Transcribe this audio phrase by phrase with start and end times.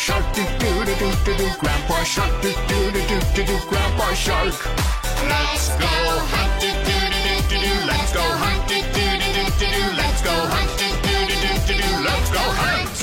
[0.00, 1.46] shark, do do do do do do.
[1.60, 3.56] Grandpa shark, do do do do do do.
[3.68, 4.56] Grandpa shark.
[5.28, 5.92] Let's go
[6.32, 7.72] hunt, do do do do do.
[7.86, 9.82] Let's go hunt, do do do do do.
[10.00, 11.90] Let's go hunt, do do do do do.
[12.08, 12.94] Let's go hunt.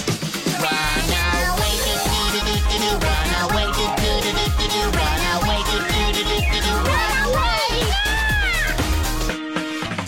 [0.64, 1.12] Run
[1.54, 2.92] away do do do do do.
[3.06, 4.82] Run away do do do do do.
[4.98, 6.74] Run away do do do do do.
[6.90, 7.70] Run away.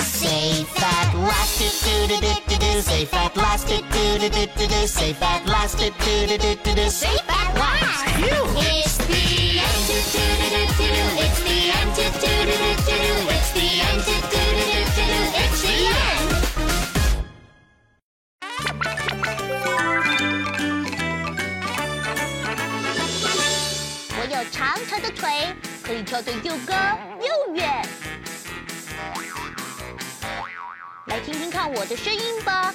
[0.01, 1.69] Safe at last do
[2.09, 2.71] do do do do.
[2.81, 4.79] Safe at last do do do do do.
[4.87, 6.89] Safe at last do do do do do do.
[6.89, 8.05] Safe at last.
[8.17, 11.05] It's the end do do do do do do.
[11.21, 13.13] It's the end do do do do do do.
[13.29, 15.19] It's the end do do do do do do.
[15.37, 16.29] It's the end.
[24.17, 24.57] 我有长
[24.89, 26.73] 长的腿，可以跳得又高
[27.19, 27.85] 又远。
[31.05, 32.73] 来听听看我的声音吧。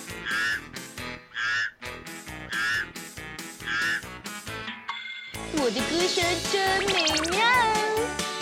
[5.65, 7.41] 我的歌声真美妙，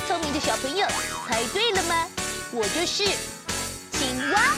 [0.09, 0.84] 聪明的小朋友
[1.29, 2.09] 猜对了吗？
[2.51, 3.05] 我就是
[3.92, 4.56] 青蛙。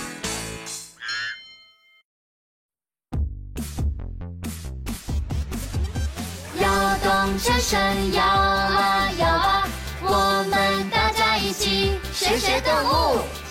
[6.59, 9.69] 摇动着身摇啊摇啊，
[10.01, 13.44] 我们大家一起学学动物。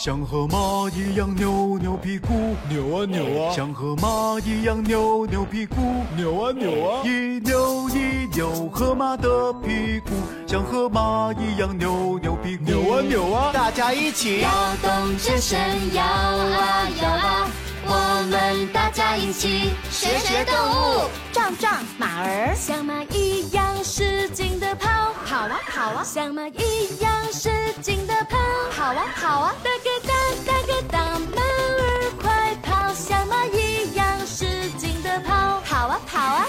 [0.00, 5.74] 像河马一样扭扭屁股，扭啊扭啊，像河马一样扭扭屁股，
[6.16, 10.10] 扭啊扭啊，一扭一扭河马的屁股，
[10.46, 14.48] 像河马一样扭扭屁股，扭啊扭啊，大家一起摇
[14.80, 15.58] 动着身
[15.92, 17.48] 摇啊摇啊，
[17.90, 21.08] 我们大家一起学学动物。
[21.32, 24.88] 壮壮马儿，像马一样使劲的跑，
[25.26, 27.48] 跑啊跑啊，像马一样使
[27.80, 28.36] 劲的跑，
[28.76, 30.12] 跑啊跑啊，大哥大，
[30.46, 30.98] 大哥大，
[31.34, 36.46] 马儿快跑，像马一样使劲的跑，跑啊跑啊，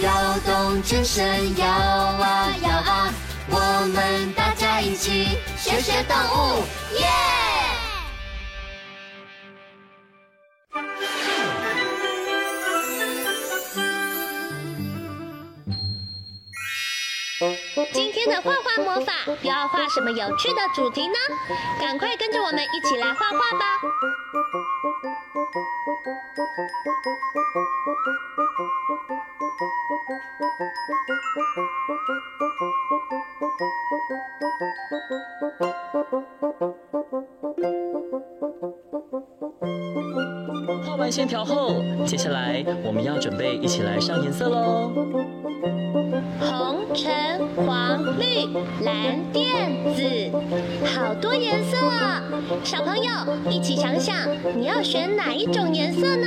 [0.00, 0.10] 摇
[0.44, 3.14] 动着身摇啊摇啊，
[3.48, 6.64] 我们大家一起学学动物，
[6.98, 7.06] 耶！
[18.20, 21.14] 天的画画魔法又要画什么有趣的主题呢？
[21.80, 23.80] 赶快跟着我们一起来画画吧！
[40.86, 44.92] 画完线条后，接下来我们要准备一起来上颜色喽。
[46.40, 48.46] 红、橙、黄、绿、
[48.84, 50.32] 蓝、靛、紫，
[50.86, 52.22] 好多颜色啊！
[52.64, 53.10] 小朋友
[53.50, 54.16] 一起想想，
[54.56, 56.26] 你要选哪一种颜色呢？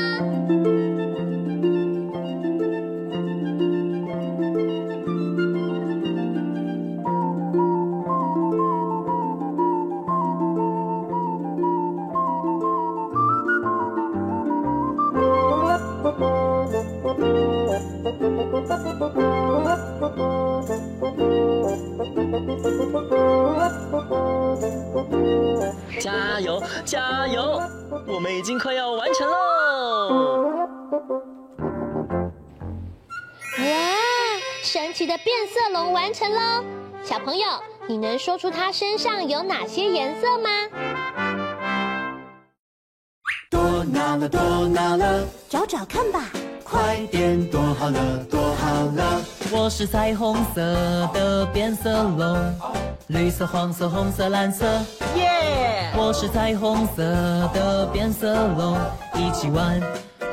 [25.99, 27.61] 加油，加油！
[28.07, 30.53] 我们已经快要完成喽！
[33.59, 33.65] 哇，
[34.63, 36.63] 神奇的变色龙完成喽！
[37.03, 37.45] 小朋友，
[37.87, 40.49] 你能说出它身上有哪些颜色吗？
[43.49, 46.29] 多拿了，多拿了，找找看吧。
[46.63, 47.99] 快点躲好了，
[48.29, 49.21] 躲好了。
[49.51, 50.61] 我是彩虹色
[51.13, 52.37] 的变色龙，
[53.07, 54.65] 绿色、黄色、红色、蓝色，
[55.15, 55.91] 耶！
[55.95, 57.03] 我是彩虹色
[57.53, 58.77] 的变色龙，
[59.15, 59.79] 一起玩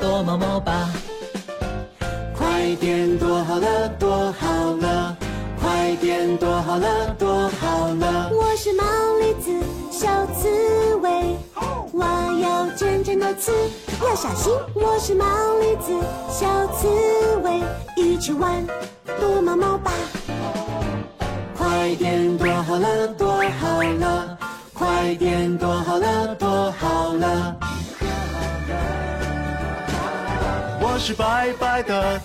[0.01, 0.89] 躲猫猫吧。
[2.37, 5.17] 快点躲好了，躲好了。
[5.61, 8.31] 快点躲好了，躲好了。
[8.33, 8.83] 我是毛
[9.21, 9.53] 栗子，
[9.91, 10.49] 小刺
[11.03, 11.37] 猬，
[11.93, 12.05] 我
[12.43, 13.53] 要尖尖的刺，
[14.03, 14.53] 要小心。
[14.75, 15.25] 我是毛
[15.61, 15.93] 驴子，
[16.31, 16.89] 小刺
[17.45, 17.63] 猬，
[17.97, 18.65] 一起玩
[19.21, 19.93] 躲猫猫吧。
[21.57, 24.39] 快点躲好了，躲好了。
[24.73, 27.57] 快点躲好了，躲好了。
[30.83, 32.21] 我是白白的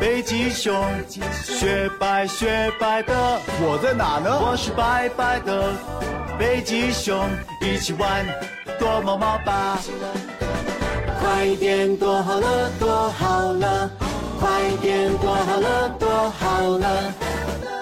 [0.00, 0.74] 北极熊，
[1.44, 3.14] 雪白雪白的，
[3.60, 4.30] 我在哪呢？
[4.40, 5.72] 我是白白的
[6.38, 7.28] 北极熊，
[7.60, 8.26] 一起玩
[8.78, 9.78] 躲猫猫吧！
[11.40, 13.90] 快点躲好了，躲好了，
[14.38, 17.14] 快点躲好了，躲好了，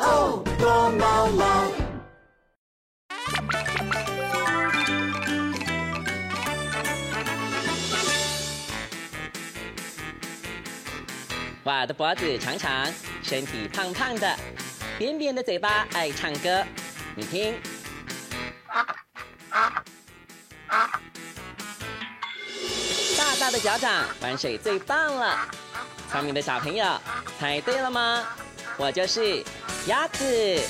[0.00, 1.64] 哦，躲猫猫。
[11.64, 12.86] 我的脖子长长，
[13.24, 14.36] 身体胖胖的，
[14.96, 16.64] 扁扁的嘴巴爱唱歌。
[17.16, 17.52] 你听，
[23.50, 25.48] 的脚掌玩水最棒了。
[26.10, 26.84] 聪明的小朋友，
[27.38, 28.24] 猜对了吗？
[28.76, 29.44] 我就是
[29.86, 30.60] 鸭子。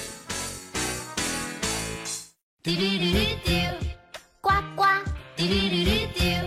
[4.41, 4.85] 呱呱，
[5.37, 6.38] 嘟嘟嘟嘟嘟，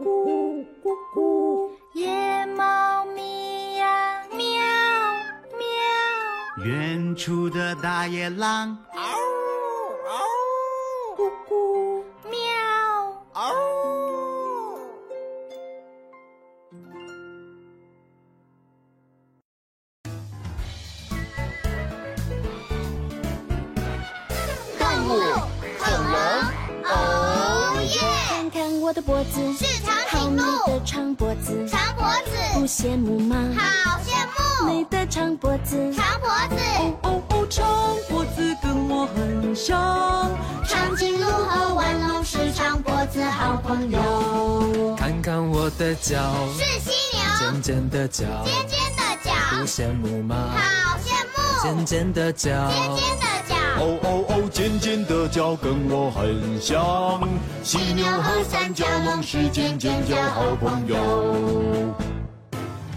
[0.00, 4.38] 咕咕咕咕，夜猫咪呀，喵
[5.58, 9.02] 喵，远处的大野狼嗷
[10.06, 10.16] 嗷，
[11.18, 12.40] 咕咕喵，
[24.78, 25.10] 动物
[25.78, 26.16] 恐龙，
[26.86, 26.90] 哦
[27.82, 28.00] 耶！
[28.28, 29.40] 看看我的脖子，
[30.66, 33.36] 的长脖子，长脖子不子，羡慕吗？
[33.56, 34.10] 好羡
[34.64, 36.62] 慕，美的长脖子，长脖子，
[37.02, 40.30] 哦哦，长脖子跟我很像。
[40.66, 50.36] 长颈鹿和腕龙是长脖子好朋友，看看我的脚，是犀牛，尖尖的脚，尖尖的不角，羡慕吗？
[50.54, 53.29] 好羡慕，尖尖的脚，尖尖的角，
[53.80, 57.26] 哦哦哦，尖尖的角跟我很像。
[57.62, 60.96] 犀牛和三角龙是尖尖角好朋友。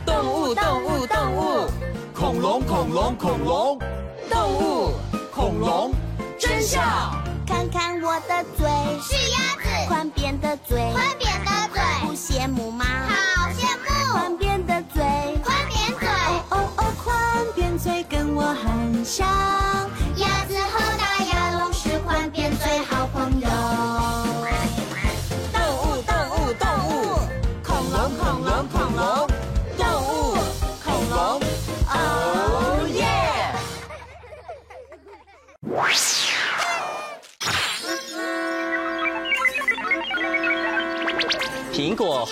[0.06, 1.72] 动物动物动物，
[2.14, 3.80] 恐龙恐龙恐龙
[4.30, 4.92] 动物
[5.34, 5.92] 恐龙，
[6.38, 6.84] 真相。
[7.48, 8.68] 看看我的嘴，
[9.02, 12.86] 是鸭子，宽扁的嘴，宽扁的嘴不，羡慕吗？
[13.08, 15.02] 好羡慕，宽扁的嘴，
[15.46, 16.08] 宽扁嘴，
[16.50, 17.16] 哦哦，宽
[17.56, 19.26] 扁嘴跟我很像。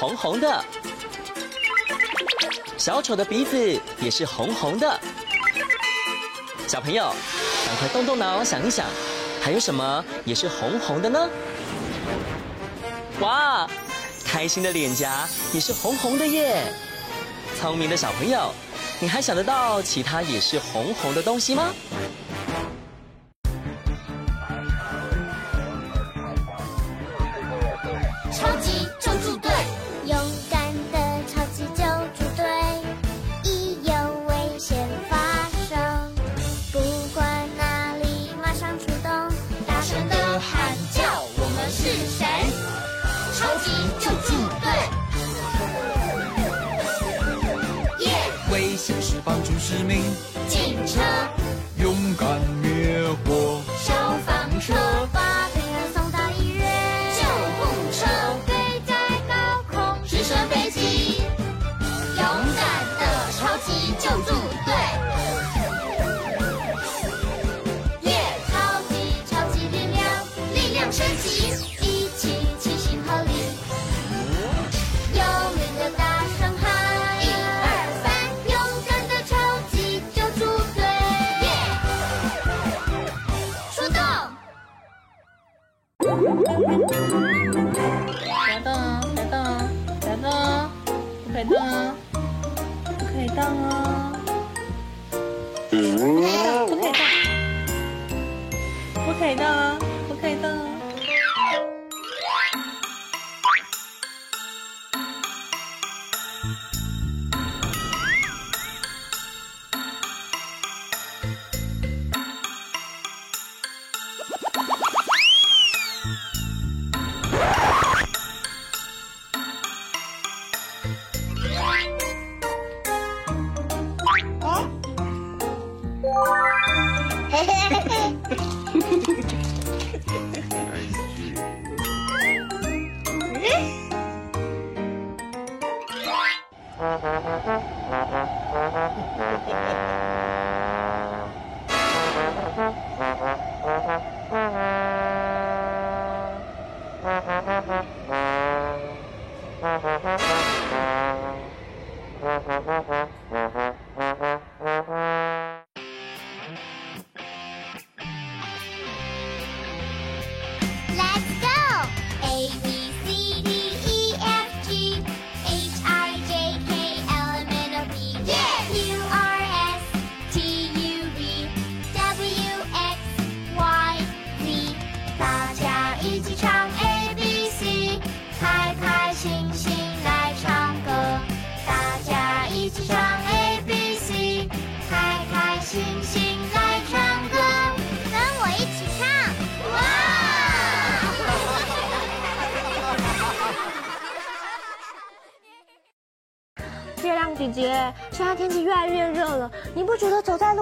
[0.02, 0.66] 红红的，
[2.76, 5.00] 小丑的鼻子也是红红的。
[6.68, 7.14] 小朋友，
[7.68, 8.88] 赶快动动脑想一想，
[9.44, 11.30] 还有什么也是红红的呢？
[13.20, 13.70] 哇，
[14.26, 16.64] 开心的脸颊也是红红的耶！
[17.60, 18.52] 聪明的小朋友，
[19.00, 21.72] 你还想得到其他也是红红的东西吗？
[28.34, 28.81] 超级
[49.92, 50.31] me.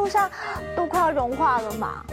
[0.10, 0.30] 上
[0.75, 2.04] 都快要融化了嘛？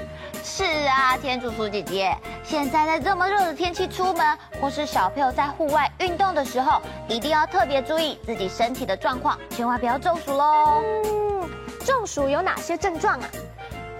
[0.44, 10.82] 是啊，天竺鼠姐姐，现在在这么热的天气出门，或是小朋友在户外运动的时候，一定要特别注意自己身体的状况，千万不要中暑喽。
[11.04, 11.50] 嗯，
[11.84, 13.28] 中暑有哪些症状啊？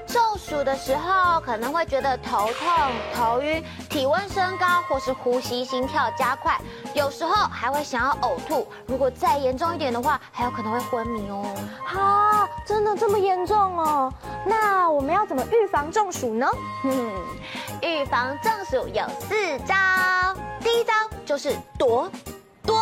[0.07, 2.69] 中暑的时候可能会觉得头痛、
[3.15, 6.59] 头晕、体温升高，或是呼吸、心跳加快，
[6.95, 8.67] 有时候还会想要呕吐。
[8.87, 11.45] 如果再严重一点的话，还有可能会昏迷哦。
[11.87, 14.13] 啊，真的这么严重哦？
[14.45, 16.49] 那我们要怎么预防中暑呢？
[16.85, 17.13] 嗯，
[17.83, 19.75] 预防中暑有四招。
[20.61, 20.93] 第一招
[21.25, 22.11] 就是躲，
[22.65, 22.77] 躲，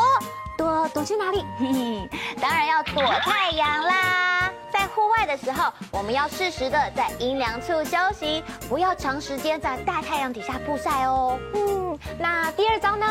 [0.57, 1.45] 躲，躲去哪里？
[1.59, 4.51] 嘿嘿，当然要躲太阳啦。
[4.85, 11.39] 在户外的时候，我们要适时的在阴凉处休息，不要长时间在大太阳底下曝晒哦。
[11.55, 13.07] 嗯，那第二招呢？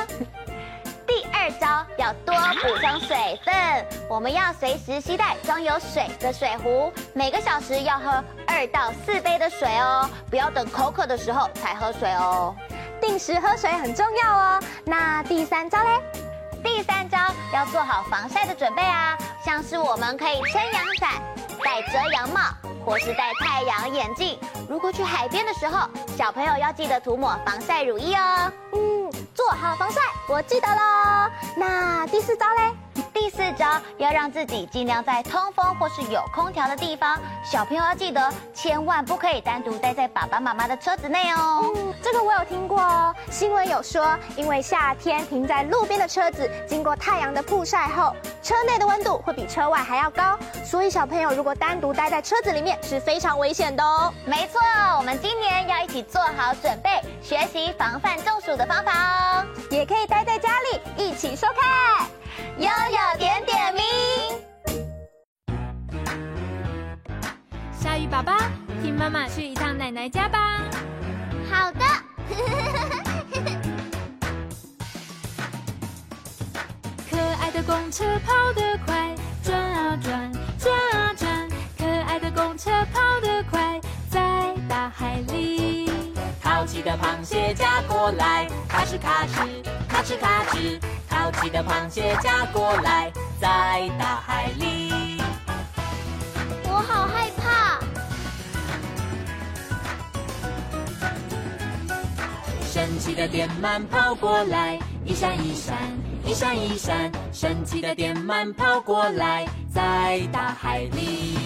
[1.07, 3.55] 第二招要多补充水分，
[4.07, 12.55] 我们要随时携带装有水的水壶，每个小时要喝二到四杯的水哦，不要等口渴的时候才喝水哦。
[13.01, 14.59] 定时喝水很重要哦。
[14.85, 15.99] 那第三招嘞？
[16.63, 17.17] 第三招
[17.51, 21.09] 要做好防晒的准备啊，像是我们可以撑阳伞。
[21.63, 22.39] 戴遮阳帽，
[22.85, 24.37] 或是戴太阳眼镜。
[24.69, 28.51] 如果去海边的时候，小朋友要记得涂抹防晒乳液哦。
[28.73, 31.31] 嗯，做好防晒，我记得喽。
[31.55, 32.73] 那第四招嘞？
[33.13, 37.19] 第四招要让自己尽量在通风或是有空调的地方。
[37.43, 41.71] 小朋友要记得，千万不可以单独待在爸爸妈妈的车子内哦。
[41.75, 43.15] 嗯，这个我有听过哦。
[43.31, 54.13] 新闻有说，因为夏天停在路边的车子，经过太阳的曝晒后，车内的温度会比车外还要高，所以小朋友如果单独待在车子里面是非常危险的哦。
[54.25, 54.59] 没错，
[54.97, 59.45] 我们今年要一起做好准备，学习防范中暑的方法哦。
[59.69, 62.07] 也可以待在家里一起收看。
[62.57, 63.83] 悠悠点点名，
[67.79, 68.33] 鲨鱼宝宝，
[68.81, 70.61] 听妈妈去一趟奶奶家吧。
[71.51, 71.79] 好的。
[77.09, 81.49] 可爱的公车跑得快，转啊转，转啊转。
[81.77, 85.91] 可爱的公车跑得快，在大海里。
[86.41, 90.79] 淘气的螃蟹夹过来，咔哧咔哧，咔哧咔哧。
[91.09, 95.21] 淘气的螃蟹夹过来，在大海里。
[96.65, 97.79] 我好害怕。
[102.65, 105.77] 神奇的电鳗跑过来，一闪一闪，
[106.25, 107.11] 一闪一闪。
[107.31, 111.37] 神奇的电鳗跑过来，在大海里。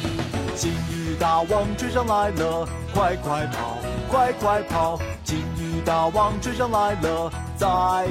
[0.55, 3.77] 金鱼大王追上来了，快快跑，
[4.09, 4.97] 快快跑！
[5.87, 7.65] 大王追上来了，在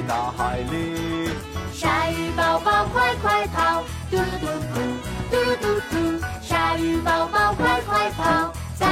[0.07, 1.29] 大海里。
[1.71, 4.81] 鲨鱼宝宝快快跑，嘟噜嘟嘟，
[5.29, 6.25] 嘟噜嘟噜。
[6.41, 8.87] 鲨鱼宝宝快快跑，在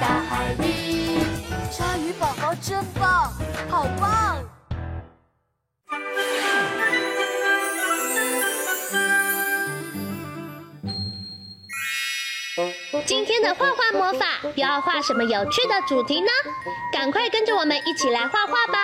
[0.00, 1.20] 大海里。
[1.70, 2.82] 鲨鱼宝宝真
[13.40, 16.28] 天的画画魔法又要画什么有趣的主题呢？
[16.92, 18.78] 赶快跟着我们一起来画画吧！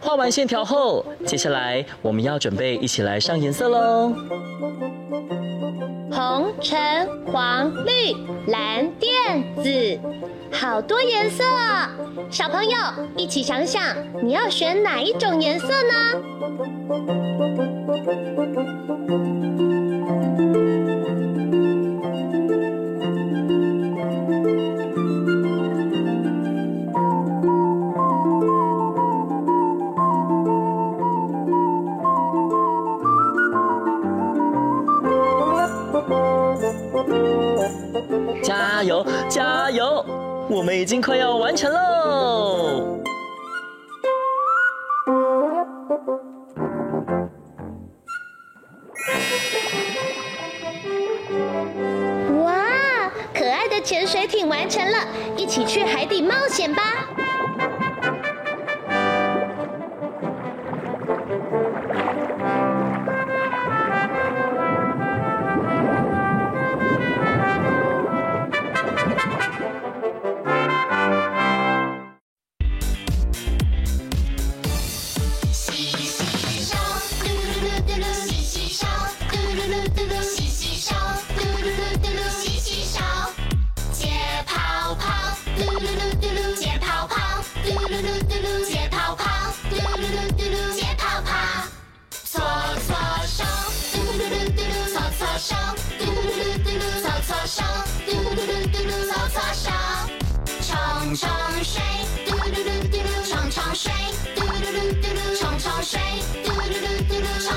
[0.00, 4.12] 画完线条后，接下来我们要准备一起来上颜色喽。
[6.10, 6.78] 红、橙、
[7.26, 8.12] 黄、绿、
[8.46, 9.06] 蓝、靛、
[9.62, 10.00] 子，
[10.52, 11.44] 好多颜色！
[12.30, 12.76] 小朋友
[13.16, 13.82] 一起想想，
[14.22, 15.94] 你要选哪一种颜色呢？
[38.42, 40.04] 加油，加油！
[40.48, 43.00] 我们已经快要完成喽！
[52.44, 54.98] 哇，可爱的潜水艇完成了，
[55.36, 56.82] 一起去海底冒险吧！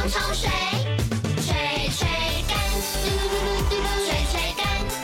[0.09, 0.49] 冲水。
[1.45, 1.53] 吹
[1.95, 2.07] 吹
[2.47, 2.57] 干，
[3.03, 4.61] 嘟噜嘟噜嘟噜，吹吹干，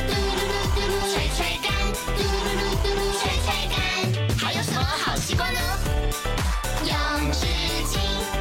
[0.07, 1.69] 嘟噜嘟噜嘟噜，吹吹干，
[2.17, 3.77] 嘟噜嘟噜嘟噜，吹吹干。
[4.39, 5.59] 还有什么好习惯呢？
[6.83, 6.91] 用
[7.31, 7.45] 纸
[7.85, 7.93] 巾，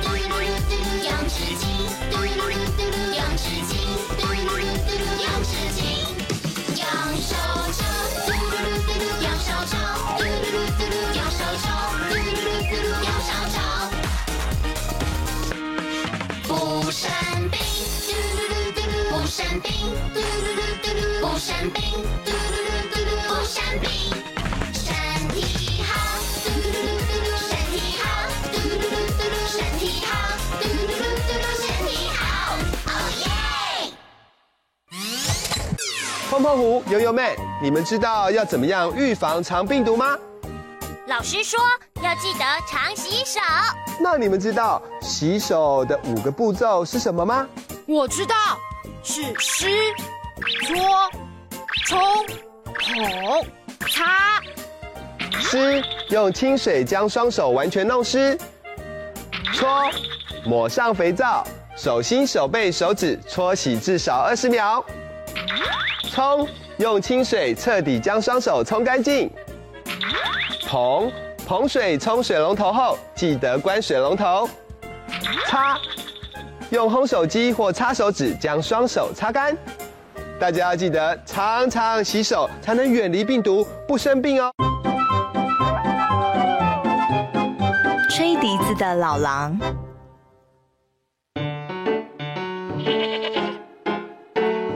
[0.02, 1.62] 嘟噜嘟噜嘟噜，用纸巾，
[2.10, 3.70] 嘟噜嘟噜嘟噜，用纸巾，
[4.16, 5.78] 嘟噜嘟噜嘟噜，用纸巾。
[6.80, 6.82] 用
[7.20, 7.30] 手
[7.72, 7.84] 肘，
[8.24, 9.76] 嘟噜嘟噜嘟噜，用手肘，
[10.16, 11.66] 嘟噜嘟噜嘟噜，用手肘，
[12.08, 13.73] 嘟噜嘟噜嘟噜，用手肘。
[19.60, 21.80] 嘟噜噜嘟噜，不生病，
[22.24, 22.34] 嘟噜
[22.66, 23.88] 噜嘟噜，不生病。
[24.72, 24.82] 身
[25.28, 25.38] 体
[25.84, 25.90] 好，
[26.42, 28.02] 嘟噜噜嘟噜，身体好，
[28.50, 30.10] 嘟噜嘟噜嘟噜，身体好，
[30.60, 32.18] 嘟噜嘟噜嘟噜，身体好。
[32.86, 32.90] 哦
[33.20, 33.26] 耶！
[36.28, 40.18] 碰碰胡、游游妹，你们知道要怎么样预防肠病毒吗？
[41.06, 41.60] 老师说
[42.02, 43.38] 要记得常洗手。
[44.00, 47.46] 那你们知道洗手的五个步骤是什么吗？
[47.86, 48.34] 我知道，
[49.06, 49.66] 是湿、
[50.66, 51.10] 搓、
[51.84, 52.26] 冲、
[52.64, 53.46] 捧、
[53.90, 54.40] 擦。
[55.42, 58.36] 湿，用清水将双手完全弄湿。
[59.52, 59.90] 搓，
[60.46, 64.82] 抹上肥皂，手心、手背、手指搓洗至少二十秒。
[66.10, 69.30] 冲，用清水彻底将双手冲干净。
[70.66, 71.12] 捧，
[71.46, 74.48] 捧水冲水龙头后，记得关水龙头。
[75.46, 75.78] 擦，
[76.74, 79.56] 用烘手机或擦手纸将双手擦干。
[80.40, 84.50] 大家要记得常常洗手，才能远离病毒，不生病哦。
[88.10, 89.56] 吹笛子的老狼。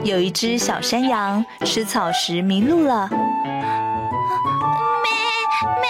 [0.01, 3.09] 有一只小山羊吃草时迷路了。
[3.09, 3.19] 咩
[5.81, 5.85] 咩，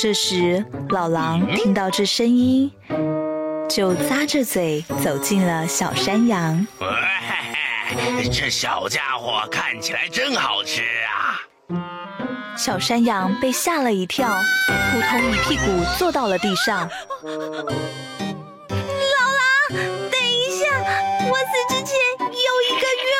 [0.00, 2.70] 这时，老狼听到这声音，
[3.68, 6.64] 就咂着嘴走进了小山羊。
[8.30, 11.40] 这小家伙看起来真好吃啊！
[12.56, 14.40] 小山羊被吓了一跳，
[14.92, 15.64] 扑通一屁股
[15.98, 16.78] 坐到了地上。
[16.78, 16.86] 老
[17.26, 17.66] 狼，
[19.72, 19.80] 等
[20.22, 20.64] 一下，
[21.28, 23.10] 我死之前有一个愿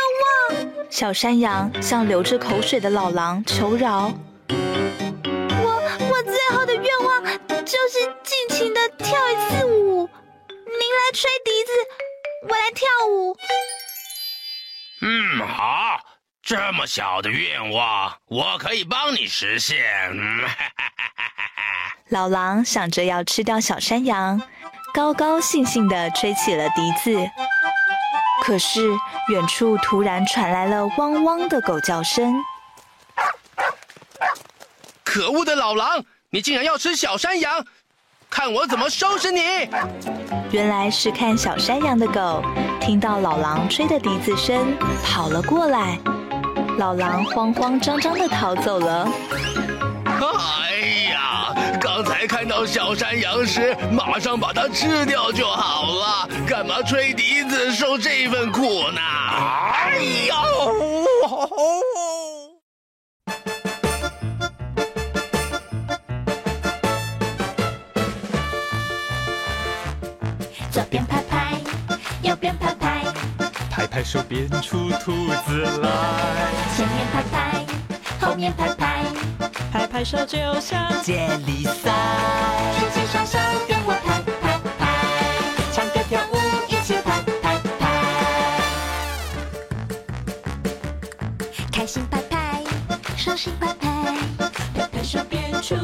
[0.62, 0.71] 望。
[0.88, 4.12] 小山羊向流着口水的老狼求饶。
[7.69, 10.09] 就是尽情的跳一次舞。
[10.49, 11.73] 您来吹笛子，
[12.49, 13.37] 我来跳舞。
[15.03, 16.01] 嗯，好，
[16.43, 19.85] 这么小的愿望，我可以帮你实现。
[22.09, 24.41] 老狼想着要吃掉小山羊，
[24.95, 27.31] 高高兴兴地吹起了笛子。
[28.45, 28.97] 可是
[29.29, 32.43] 远处突然传来了汪汪的狗叫声。
[35.05, 37.64] 可恶的老狼，你竟然要吃小山羊！
[38.29, 39.41] 看我怎么收拾你！
[40.51, 42.43] 原来是看小山羊的狗
[42.79, 45.99] 听到老狼吹的笛子声跑了过来，
[46.77, 49.09] 老狼慌慌张张的逃走了。
[50.05, 59.01] 哎呀，刚才看到小山羊时，马上把它吃掉就好了，干嘛吹笛子受这份苦呢？
[59.01, 59.97] 哎
[60.29, 60.37] 呀！
[70.71, 71.59] 左边拍拍，
[72.23, 73.03] 右边拍拍，
[73.71, 75.89] 拍拍手变出兔子来。
[76.77, 77.65] 前面拍拍，
[78.21, 79.05] 后面拍拍，
[79.73, 81.91] 拍拍手就像接力赛。
[82.79, 84.61] 举起双手跟我拍拍。
[84.79, 84.81] 拍，
[85.73, 86.37] 唱歌跳舞
[86.69, 87.59] 一起拍拍。
[87.79, 87.83] 拍，
[91.73, 92.63] 开心拍拍，
[93.17, 93.89] 手心拍拍，
[94.75, 95.03] 拍拍。
[95.03, 95.75] 手变出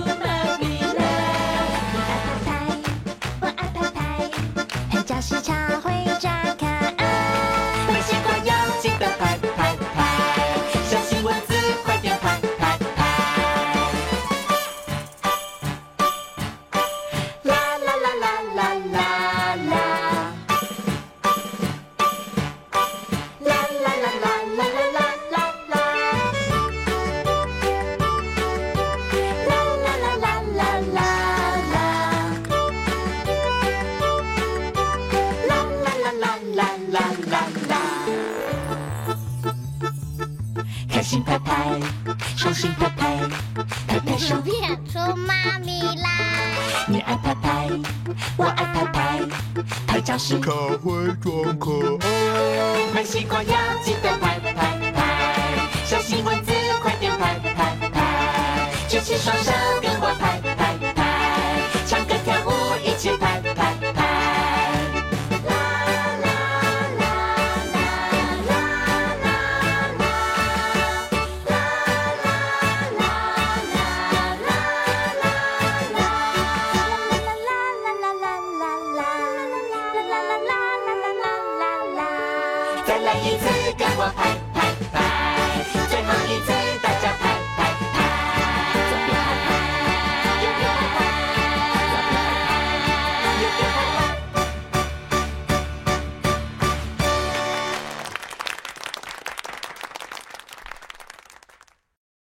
[58.89, 60.54] 举起双手跟我拍，